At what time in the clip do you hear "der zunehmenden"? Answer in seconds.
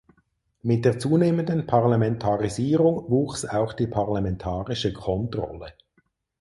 0.83-1.67